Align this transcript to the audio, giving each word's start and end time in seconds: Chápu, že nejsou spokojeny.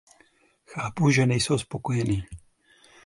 Chápu, 0.65 1.11
že 1.11 1.25
nejsou 1.25 1.57
spokojeny. 1.57 2.27